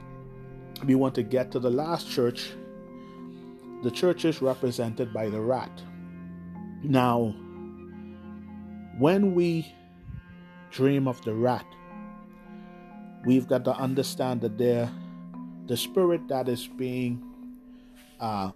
we 0.85 0.95
want 0.95 1.15
to 1.15 1.23
get 1.23 1.51
to 1.51 1.59
the 1.59 1.69
last 1.69 2.09
church. 2.09 2.53
The 3.83 3.91
church 3.91 4.23
is 4.23 4.41
represented 4.41 5.13
by 5.13 5.27
the 5.27 5.41
rat. 5.41 5.83
Now, 6.81 7.35
when 8.97 9.35
we 9.35 9.67
dream 10.71 11.09
of 11.09 11.21
the 11.25 11.33
rat, 11.33 11.65
we've 13.25 13.49
got 13.49 13.65
to 13.65 13.73
understand 13.75 14.39
that 14.41 14.57
there, 14.57 14.89
the 15.67 15.75
spirit 15.75 16.25
that 16.29 16.47
is 16.47 16.67
being 16.67 17.21
uh, 18.21 18.51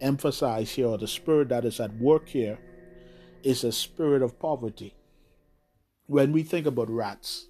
emphasize 0.00 0.72
here, 0.72 0.88
or 0.88 0.98
the 0.98 1.08
spirit 1.08 1.48
that 1.48 1.64
is 1.64 1.80
at 1.80 1.94
work 1.96 2.28
here, 2.28 2.58
is 3.42 3.64
a 3.64 3.72
spirit 3.72 4.22
of 4.22 4.38
poverty. 4.38 4.94
When 6.06 6.32
we 6.32 6.42
think 6.42 6.66
about 6.66 6.90
rats, 6.90 7.48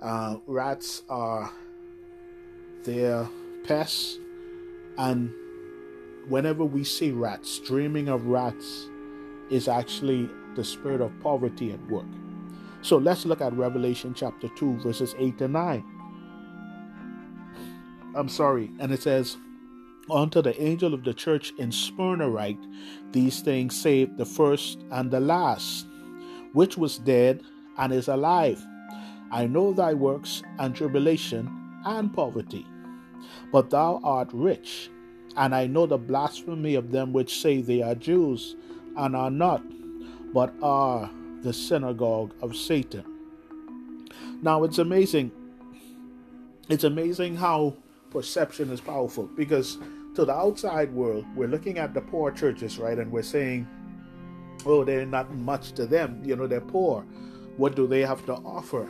uh, 0.00 0.36
rats 0.46 1.02
are 1.08 1.50
their 2.84 3.28
pests, 3.64 4.18
and 4.98 5.32
whenever 6.28 6.64
we 6.64 6.84
see 6.84 7.10
rats, 7.10 7.58
dreaming 7.60 8.08
of 8.08 8.26
rats 8.26 8.88
is 9.50 9.68
actually 9.68 10.28
the 10.56 10.64
spirit 10.64 11.00
of 11.00 11.12
poverty 11.20 11.72
at 11.72 11.90
work. 11.90 12.06
So 12.82 12.96
let's 12.96 13.24
look 13.24 13.40
at 13.40 13.52
Revelation 13.52 14.12
chapter 14.12 14.48
2, 14.56 14.80
verses 14.80 15.14
8 15.18 15.40
and 15.42 15.52
9. 15.52 15.84
I'm 18.14 18.28
sorry, 18.28 18.70
and 18.80 18.92
it 18.92 19.02
says, 19.02 19.36
unto 20.10 20.42
the 20.42 20.60
angel 20.60 20.94
of 20.94 21.04
the 21.04 21.14
church 21.14 21.52
in 21.58 21.72
Smyrna 21.72 22.28
write, 22.28 22.58
These 23.12 23.40
things 23.40 23.80
say 23.80 24.04
the 24.04 24.24
first 24.24 24.78
and 24.90 25.10
the 25.10 25.20
last, 25.20 25.86
which 26.52 26.76
was 26.76 26.98
dead 26.98 27.42
and 27.78 27.92
is 27.92 28.08
alive. 28.08 28.64
I 29.30 29.46
know 29.46 29.72
thy 29.72 29.94
works 29.94 30.42
and 30.58 30.74
tribulation 30.74 31.48
and 31.84 32.12
poverty, 32.12 32.66
but 33.50 33.70
thou 33.70 34.00
art 34.04 34.28
rich, 34.32 34.90
and 35.36 35.54
I 35.54 35.66
know 35.66 35.86
the 35.86 35.98
blasphemy 35.98 36.74
of 36.74 36.90
them 36.90 37.12
which 37.12 37.40
say 37.40 37.62
they 37.62 37.82
are 37.82 37.94
Jews 37.94 38.56
and 38.96 39.16
are 39.16 39.30
not, 39.30 39.62
but 40.34 40.52
are 40.62 41.10
the 41.42 41.52
synagogue 41.52 42.34
of 42.42 42.56
Satan. 42.56 43.04
Now 44.42 44.64
it's 44.64 44.78
amazing. 44.78 45.30
It's 46.68 46.84
amazing 46.84 47.36
how 47.36 47.76
perception 48.12 48.70
is 48.70 48.80
powerful 48.80 49.28
because 49.34 49.78
to 50.14 50.24
the 50.24 50.32
outside 50.32 50.92
world, 50.92 51.24
we're 51.34 51.48
looking 51.48 51.78
at 51.78 51.94
the 51.94 52.00
poor 52.02 52.30
churches, 52.30 52.78
right? 52.78 52.98
And 52.98 53.10
we're 53.10 53.22
saying, 53.22 53.66
oh, 54.66 54.84
they're 54.84 55.06
not 55.06 55.34
much 55.34 55.72
to 55.72 55.86
them. 55.86 56.22
You 56.24 56.36
know, 56.36 56.46
they're 56.46 56.60
poor. 56.60 57.02
What 57.56 57.74
do 57.74 57.86
they 57.86 58.02
have 58.02 58.24
to 58.26 58.34
offer? 58.34 58.88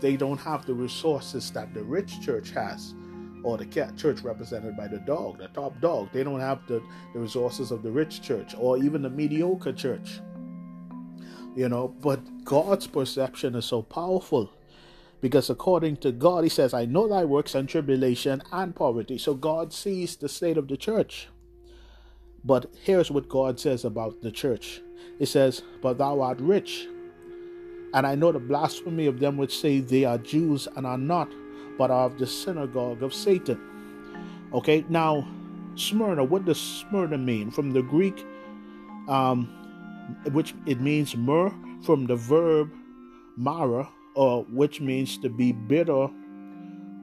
They 0.00 0.16
don't 0.16 0.38
have 0.38 0.66
the 0.66 0.74
resources 0.74 1.50
that 1.52 1.74
the 1.74 1.82
rich 1.82 2.20
church 2.20 2.50
has, 2.50 2.94
or 3.42 3.56
the 3.56 3.66
cat 3.66 3.96
church 3.96 4.20
represented 4.22 4.76
by 4.76 4.88
the 4.88 4.98
dog, 4.98 5.38
the 5.38 5.48
top 5.48 5.80
dog. 5.80 6.08
They 6.12 6.24
don't 6.24 6.40
have 6.40 6.66
the, 6.66 6.82
the 7.14 7.20
resources 7.20 7.70
of 7.70 7.82
the 7.82 7.90
rich 7.90 8.20
church, 8.20 8.54
or 8.58 8.78
even 8.78 9.02
the 9.02 9.10
mediocre 9.10 9.72
church. 9.72 10.20
You 11.54 11.68
know, 11.68 11.88
but 12.00 12.20
God's 12.44 12.86
perception 12.86 13.54
is 13.54 13.64
so 13.64 13.82
powerful 13.82 14.52
because 15.20 15.50
according 15.50 15.96
to 15.98 16.12
God, 16.12 16.44
He 16.44 16.50
says, 16.50 16.72
I 16.74 16.84
know 16.84 17.08
thy 17.08 17.24
works 17.24 17.54
and 17.54 17.68
tribulation 17.68 18.42
and 18.52 18.74
poverty. 18.74 19.18
So 19.18 19.34
God 19.34 19.72
sees 19.72 20.16
the 20.16 20.28
state 20.28 20.56
of 20.56 20.68
the 20.68 20.76
church. 20.76 21.28
But 22.44 22.66
here's 22.82 23.10
what 23.10 23.28
God 23.28 23.58
says 23.58 23.84
about 23.84 24.22
the 24.22 24.30
church 24.30 24.80
It 25.18 25.26
says, 25.26 25.62
But 25.82 25.98
thou 25.98 26.20
art 26.20 26.40
rich. 26.40 26.86
And 27.94 28.06
I 28.06 28.14
know 28.14 28.32
the 28.32 28.38
blasphemy 28.38 29.06
of 29.06 29.18
them 29.18 29.36
which 29.36 29.58
say 29.58 29.80
they 29.80 30.04
are 30.04 30.18
Jews 30.18 30.68
and 30.76 30.86
are 30.86 30.98
not, 30.98 31.32
but 31.78 31.90
are 31.90 32.06
of 32.06 32.18
the 32.18 32.26
synagogue 32.26 33.02
of 33.02 33.14
Satan. 33.14 33.58
Okay, 34.52 34.84
now, 34.88 35.26
Smyrna, 35.74 36.24
what 36.24 36.44
does 36.44 36.60
Smyrna 36.60 37.18
mean? 37.18 37.50
From 37.50 37.72
the 37.72 37.82
Greek, 37.82 38.26
um, 39.08 39.48
which 40.32 40.54
it 40.66 40.80
means 40.80 41.16
myrrh, 41.16 41.52
from 41.82 42.06
the 42.06 42.16
verb 42.16 42.70
mara, 43.36 43.88
or 44.18 44.42
which 44.50 44.80
means 44.80 45.16
to 45.16 45.28
be 45.28 45.52
bitter 45.52 46.08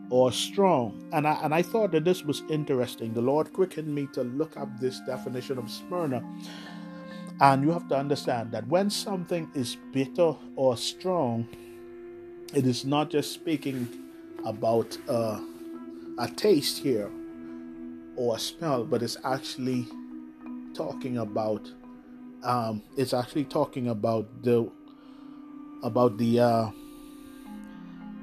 or 0.09 0.33
strong. 0.33 1.07
And 1.13 1.25
I, 1.25 1.39
and 1.43 1.55
I 1.55 1.61
thought 1.61 1.93
that 1.93 2.03
this 2.03 2.23
was 2.23 2.43
interesting. 2.49 3.13
The 3.13 3.21
Lord 3.21 3.53
quickened 3.53 3.87
me 3.87 4.09
to 4.11 4.23
look 4.23 4.57
up 4.57 4.67
this 4.81 4.99
definition 5.07 5.57
of 5.57 5.71
Smyrna. 5.71 6.21
And 7.39 7.63
you 7.63 7.71
have 7.71 7.87
to 7.87 7.95
understand 7.95 8.51
that 8.51 8.67
when 8.67 8.89
something 8.89 9.49
is 9.55 9.77
bitter 9.93 10.35
or 10.57 10.75
strong, 10.75 11.47
it 12.53 12.67
is 12.67 12.83
not 12.83 13.11
just 13.11 13.31
speaking 13.31 13.87
about 14.45 14.97
uh, 15.07 15.39
a 16.19 16.27
taste 16.27 16.79
here 16.79 17.09
or 18.17 18.35
a 18.35 18.39
smell, 18.39 18.83
but 18.83 19.01
it's 19.01 19.15
actually 19.23 19.87
talking 20.73 21.19
about 21.19 21.71
um, 22.43 22.83
it's 22.97 23.13
actually 23.13 23.45
talking 23.45 23.87
about 23.87 24.43
the 24.43 24.69
about 25.81 26.17
the 26.17 26.39
uh, 26.39 26.71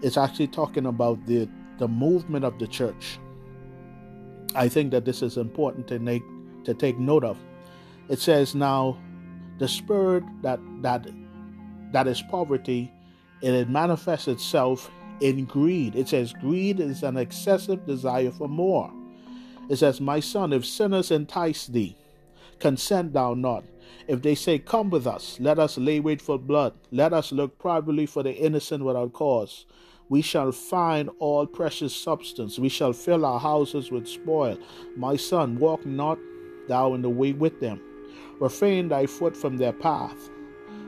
it's 0.03 0.17
actually 0.17 0.49
talking 0.49 0.87
about 0.87 1.25
the 1.27 1.49
the 1.79 1.89
movement 1.89 2.45
of 2.45 2.59
the 2.59 2.67
church. 2.67 3.19
I 4.55 4.69
think 4.69 4.91
that 4.91 5.05
this 5.05 5.23
is 5.23 5.37
important 5.37 5.89
to 5.89 5.99
make 5.99 6.23
to 6.65 6.75
take 6.75 6.99
note 6.99 7.25
of. 7.25 7.39
It 8.09 8.19
says 8.19 8.55
now 8.55 8.99
the 9.59 9.69
spirit 9.69 10.25
that 10.43 10.61
that 10.83 11.07
that 11.93 12.07
is 12.07 12.23
poverty, 12.23 12.93
and 13.43 13.55
it 13.55 13.69
manifests 13.69 14.29
itself 14.29 14.91
in 15.21 15.45
greed. 15.45 15.95
It 15.95 16.09
says, 16.09 16.33
Greed 16.33 16.81
is 16.81 17.03
an 17.03 17.17
excessive 17.17 17.87
desire 17.87 18.31
for 18.31 18.49
more. 18.49 18.93
It 19.69 19.77
says, 19.77 20.01
My 20.01 20.21
son, 20.21 20.53
if 20.53 20.67
sinners 20.67 21.11
entice 21.11 21.67
thee, 21.67 21.97
consent 22.59 23.13
thou 23.13 23.35
not. 23.35 23.65
If 24.09 24.23
they 24.23 24.35
say, 24.35 24.59
Come 24.59 24.91
with 24.91 25.07
us, 25.07 25.39
let 25.41 25.59
us 25.59 25.79
lay 25.79 26.01
wait 26.01 26.21
for 26.21 26.39
blood, 26.39 26.75
let 26.91 27.13
us 27.13 27.31
look 27.31 27.59
privately 27.59 28.07
for 28.07 28.23
the 28.23 28.35
innocent 28.35 28.85
without 28.85 29.13
cause. 29.13 29.65
We 30.09 30.23
shall 30.23 30.53
find 30.53 31.11
all 31.19 31.47
precious 31.47 31.95
substance. 31.95 32.59
We 32.59 32.69
shall 32.69 32.93
fill 32.93 33.25
our 33.25 33.41
houses 33.41 33.91
with 33.91 34.07
spoil. 34.07 34.59
My 34.97 35.17
son, 35.17 35.59
walk 35.59 35.87
not 35.87 36.19
thou 36.69 36.95
in 36.95 37.03
the 37.03 37.11
way 37.11 37.33
with 37.33 37.61
them. 37.61 37.81
Refrain 38.41 38.89
thy 38.89 39.07
foot 39.07 39.37
from 39.37 39.57
their 39.57 39.73
path, 39.73 40.31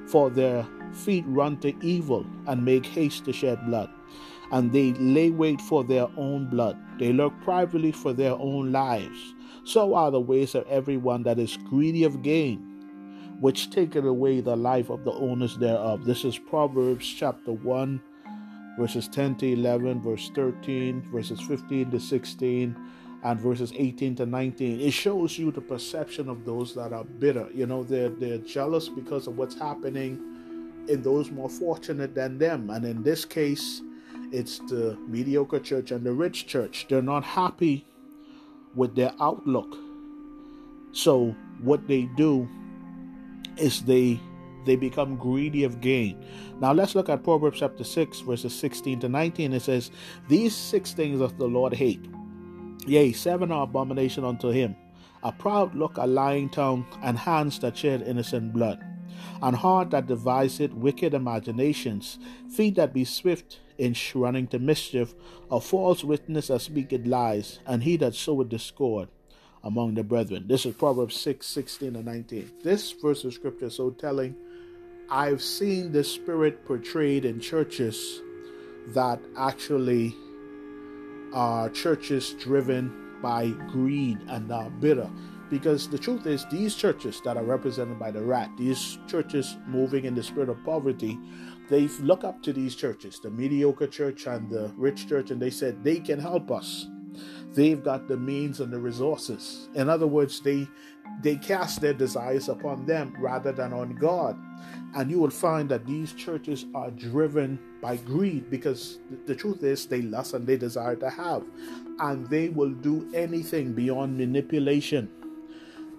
for 0.06 0.30
their 0.30 0.66
feet 0.92 1.24
run 1.26 1.56
to 1.58 1.74
evil 1.84 2.26
and 2.46 2.64
make 2.64 2.84
haste 2.86 3.24
to 3.24 3.32
shed 3.32 3.64
blood. 3.66 3.90
And 4.52 4.72
they 4.72 4.92
lay 4.94 5.30
wait 5.30 5.60
for 5.60 5.82
their 5.82 6.08
own 6.16 6.48
blood. 6.50 6.76
They 6.98 7.12
look 7.12 7.32
privately 7.42 7.92
for 7.92 8.12
their 8.12 8.32
own 8.32 8.72
lives. 8.72 9.34
So 9.64 9.94
are 9.94 10.10
the 10.10 10.20
ways 10.20 10.54
of 10.54 10.66
everyone 10.68 11.22
that 11.22 11.38
is 11.38 11.56
greedy 11.56 12.04
of 12.04 12.22
gain, 12.22 12.58
which 13.40 13.70
taketh 13.70 14.04
away 14.04 14.40
the 14.40 14.56
life 14.56 14.90
of 14.90 15.04
the 15.04 15.12
owners 15.12 15.56
thereof. 15.56 16.04
This 16.04 16.24
is 16.24 16.38
Proverbs 16.38 17.06
chapter 17.06 17.52
1, 17.52 18.00
verses 18.78 19.08
10 19.08 19.36
to 19.36 19.52
11, 19.52 20.02
verse 20.02 20.30
13, 20.34 21.02
verses 21.12 21.40
15 21.40 21.90
to 21.90 22.00
16 22.00 22.76
and 23.24 23.40
verses 23.40 23.72
18 23.74 24.16
to 24.16 24.26
19 24.26 24.80
it 24.80 24.90
shows 24.90 25.38
you 25.38 25.50
the 25.50 25.60
perception 25.60 26.28
of 26.28 26.44
those 26.44 26.74
that 26.74 26.92
are 26.92 27.04
bitter. 27.04 27.48
You 27.54 27.66
know 27.66 27.82
they're 27.82 28.10
they're 28.10 28.38
jealous 28.38 28.88
because 28.88 29.26
of 29.26 29.38
what's 29.38 29.58
happening 29.58 30.20
in 30.88 31.02
those 31.02 31.30
more 31.30 31.48
fortunate 31.48 32.14
than 32.14 32.38
them. 32.38 32.68
And 32.70 32.84
in 32.84 33.02
this 33.02 33.24
case 33.24 33.80
it's 34.30 34.58
the 34.58 34.98
mediocre 35.08 35.60
church 35.60 35.90
and 35.90 36.04
the 36.04 36.12
rich 36.12 36.46
church. 36.46 36.86
They're 36.88 37.02
not 37.02 37.24
happy 37.24 37.86
with 38.74 38.94
their 38.94 39.12
outlook. 39.20 39.76
So 40.92 41.34
what 41.62 41.86
they 41.88 42.02
do 42.16 42.48
is 43.56 43.82
they 43.82 44.20
they 44.64 44.76
become 44.76 45.16
greedy 45.16 45.64
of 45.64 45.80
gain 45.80 46.24
now 46.60 46.72
let's 46.72 46.94
look 46.94 47.08
at 47.08 47.22
proverbs 47.22 47.58
chapter 47.58 47.84
6 47.84 48.20
verses 48.20 48.54
16 48.58 49.00
to 49.00 49.08
19 49.08 49.52
it 49.52 49.60
says 49.60 49.90
these 50.28 50.54
six 50.54 50.92
things 50.92 51.20
of 51.20 51.36
the 51.38 51.46
lord 51.46 51.72
hate 51.74 52.06
Yea, 52.86 53.12
seven 53.12 53.50
are 53.50 53.62
abomination 53.64 54.24
unto 54.24 54.50
him 54.50 54.76
a 55.24 55.32
proud 55.32 55.74
look, 55.74 55.96
a 55.96 56.06
lying 56.06 56.50
tongue, 56.50 56.86
and 57.02 57.18
hands 57.18 57.58
that 57.60 57.76
shed 57.76 58.02
innocent 58.02 58.52
blood, 58.52 58.84
and 59.42 59.56
heart 59.56 59.90
that 59.90 60.06
deviseth 60.06 60.72
wicked 60.72 61.14
imaginations, 61.14 62.18
feet 62.50 62.74
that 62.74 62.92
be 62.92 63.04
swift 63.04 63.60
in 63.78 63.96
running 64.14 64.46
to 64.46 64.58
mischief, 64.58 65.14
a 65.50 65.60
false 65.60 66.04
witness 66.04 66.48
that 66.48 66.60
speaketh 66.60 67.06
lies, 67.06 67.58
and 67.66 67.82
he 67.82 67.96
that 67.96 68.14
soweth 68.14 68.50
discord 68.50 69.08
among 69.64 69.94
the 69.94 70.04
brethren. 70.04 70.44
This 70.46 70.66
is 70.66 70.74
Proverbs 70.74 71.16
6 71.16 71.46
16 71.46 71.96
and 71.96 72.04
19. 72.04 72.52
This 72.62 72.92
verse 72.92 73.24
of 73.24 73.32
scripture 73.32 73.66
is 73.66 73.76
so 73.76 73.90
telling. 73.90 74.36
I've 75.10 75.42
seen 75.42 75.92
the 75.92 76.02
spirit 76.02 76.64
portrayed 76.64 77.24
in 77.24 77.38
churches 77.38 78.22
that 78.88 79.20
actually 79.36 80.16
are 81.32 81.68
churches 81.70 82.34
driven 82.34 83.20
by 83.20 83.48
greed 83.70 84.18
and 84.28 84.50
are 84.50 84.70
bitter. 84.70 85.10
Because 85.50 85.88
the 85.88 85.98
truth 85.98 86.26
is, 86.26 86.46
these 86.50 86.74
churches 86.74 87.20
that 87.24 87.36
are 87.36 87.44
represented 87.44 87.98
by 87.98 88.10
the 88.10 88.22
rat, 88.22 88.50
these 88.56 88.98
churches 89.06 89.56
moving 89.66 90.04
in 90.04 90.14
the 90.14 90.22
spirit 90.22 90.48
of 90.48 90.62
poverty, 90.64 91.18
they 91.68 91.86
look 92.00 92.24
up 92.24 92.42
to 92.42 92.52
these 92.52 92.74
churches, 92.74 93.20
the 93.20 93.30
mediocre 93.30 93.86
church 93.86 94.26
and 94.26 94.50
the 94.50 94.72
rich 94.76 95.06
church, 95.06 95.30
and 95.30 95.40
they 95.40 95.50
said 95.50 95.84
they 95.84 96.00
can 96.00 96.18
help 96.18 96.50
us. 96.50 96.86
They've 97.54 97.82
got 97.82 98.08
the 98.08 98.16
means 98.16 98.60
and 98.60 98.72
the 98.72 98.78
resources. 98.78 99.68
In 99.74 99.88
other 99.88 100.06
words, 100.06 100.40
they 100.40 100.68
they 101.22 101.36
cast 101.36 101.80
their 101.80 101.92
desires 101.92 102.48
upon 102.48 102.86
them 102.86 103.14
rather 103.18 103.52
than 103.52 103.72
on 103.72 103.94
God. 103.94 104.36
And 104.94 105.10
you 105.10 105.20
will 105.20 105.30
find 105.30 105.68
that 105.68 105.86
these 105.86 106.12
churches 106.12 106.66
are 106.74 106.90
driven 106.90 107.58
by 107.80 107.96
greed 107.96 108.50
because 108.50 108.98
the 109.26 109.34
truth 109.34 109.62
is 109.62 109.86
they 109.86 110.02
lust 110.02 110.34
and 110.34 110.46
they 110.46 110.56
desire 110.56 110.96
to 110.96 111.10
have. 111.10 111.44
And 112.00 112.28
they 112.28 112.48
will 112.48 112.70
do 112.70 113.10
anything 113.14 113.72
beyond 113.74 114.18
manipulation 114.18 115.08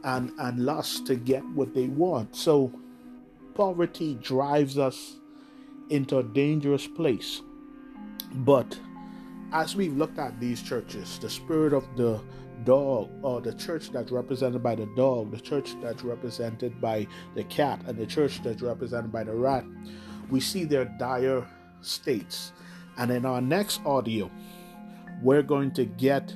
and, 0.04 0.32
and 0.38 0.66
lust 0.66 1.08
to 1.08 1.16
get 1.16 1.46
what 1.50 1.74
they 1.74 1.88
want. 1.88 2.36
So 2.36 2.72
poverty 3.54 4.16
drives 4.16 4.78
us 4.78 5.16
into 5.90 6.18
a 6.18 6.24
dangerous 6.24 6.88
place. 6.88 7.42
But 8.34 8.78
as 9.56 9.74
we've 9.74 9.96
looked 9.96 10.20
at 10.20 10.38
these 10.38 10.62
churches, 10.62 11.18
the 11.20 11.30
spirit 11.30 11.72
of 11.72 11.88
the 11.96 12.22
dog 12.66 13.10
or 13.22 13.40
the 13.40 13.54
church 13.54 13.90
that's 13.90 14.12
represented 14.12 14.62
by 14.62 14.76
the 14.76 14.86
dog, 14.98 15.32
the 15.32 15.40
church 15.40 15.76
that's 15.82 16.04
represented 16.04 16.82
by 16.82 17.08
the 17.36 17.44
cat, 17.46 17.80
and 17.88 17.98
the 17.98 18.06
church 18.06 18.44
that's 18.44 18.62
represented 18.62 19.14
by 19.14 19.24
the 19.24 19.34
rat, 19.34 19.64
we 20.30 20.42
see 20.42 20.66
their 20.66 20.84
dire 21.00 21.48
states. 21.80 22.52
And 22.98 23.10
in 23.10 23.26
our 23.26 23.40
next 23.40 23.80
audio, 23.86 24.30
we're 25.22 25.44
going 25.44 25.72
to 25.72 25.86
get 25.86 26.36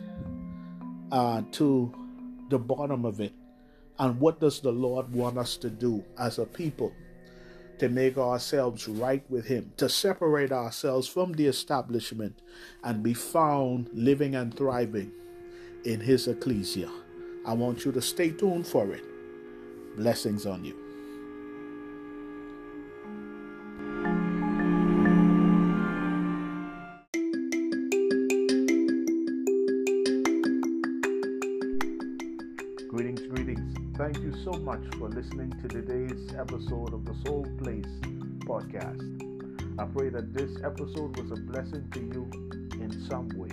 uh, 1.12 1.42
to 1.52 1.94
the 2.50 2.58
bottom 2.58 3.04
of 3.04 3.20
it. 3.20 3.34
And 3.98 4.18
what 4.22 4.40
does 4.40 4.62
the 4.62 4.72
Lord 4.72 5.12
want 5.12 5.38
us 5.38 5.58
to 5.58 5.70
do 5.70 6.06
as 6.18 6.40
a 6.40 6.46
people 6.46 6.94
to 7.80 7.90
make 7.90 8.18
ourselves 8.18 8.88
right 8.88 9.24
with 9.30 9.46
Him, 9.46 9.72
to 9.78 9.90
separate 9.90 10.52
ourselves 10.52 11.08
from 11.08 11.34
the 11.34 11.48
establishment 11.48 12.40
and 12.84 13.04
be 13.04 13.14
found 13.14 13.90
living 13.94 14.36
and 14.36 14.56
thriving 14.56 15.12
in 15.86 16.00
his 16.00 16.28
ecclesia. 16.28 16.90
I 17.46 17.54
want 17.54 17.86
you 17.86 17.92
to 17.94 18.02
stay 18.02 18.32
tuned 18.32 18.68
for 18.68 18.92
it. 18.92 19.04
Blessings 19.98 20.46
on 20.46 20.66
you. 20.66 20.89
Listening 35.20 35.52
to 35.62 35.68
today's 35.68 36.34
episode 36.40 36.94
of 36.94 37.04
the 37.04 37.14
Soul 37.26 37.46
Place 37.62 37.84
podcast. 38.48 39.04
I 39.78 39.84
pray 39.84 40.08
that 40.08 40.34
this 40.34 40.52
episode 40.64 41.18
was 41.18 41.38
a 41.38 41.42
blessing 41.42 41.90
to 41.92 42.00
you 42.00 42.30
in 42.82 43.06
some 43.10 43.28
way. 43.36 43.50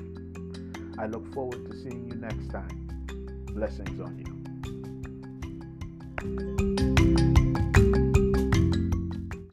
I 0.96 1.06
look 1.06 1.34
forward 1.34 1.68
to 1.68 1.76
seeing 1.76 2.08
you 2.08 2.14
next 2.20 2.52
time. 2.52 2.86
Blessings 3.52 3.98
on 3.98 4.16
you. 6.60 6.75